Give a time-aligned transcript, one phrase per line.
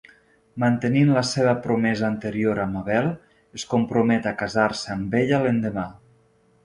[0.61, 3.11] Mantenint la seva promesa anterior a Mabel
[3.61, 5.87] es compromet a casar-se amb ella l'endemà.